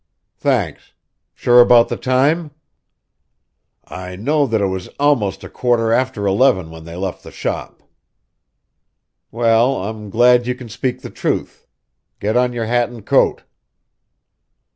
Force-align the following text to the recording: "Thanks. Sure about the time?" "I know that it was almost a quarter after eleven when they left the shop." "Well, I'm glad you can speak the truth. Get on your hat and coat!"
"Thanks. 0.39 0.93
Sure 1.35 1.61
about 1.61 1.87
the 1.89 1.95
time?" 1.95 2.49
"I 3.85 4.15
know 4.15 4.47
that 4.47 4.59
it 4.59 4.65
was 4.65 4.87
almost 4.99 5.43
a 5.43 5.47
quarter 5.47 5.93
after 5.93 6.25
eleven 6.25 6.71
when 6.71 6.85
they 6.85 6.95
left 6.95 7.21
the 7.21 7.29
shop." 7.29 7.83
"Well, 9.29 9.75
I'm 9.75 10.09
glad 10.09 10.47
you 10.47 10.55
can 10.55 10.69
speak 10.69 11.03
the 11.03 11.11
truth. 11.11 11.67
Get 12.19 12.35
on 12.35 12.51
your 12.51 12.65
hat 12.65 12.89
and 12.89 13.05
coat!" 13.05 13.43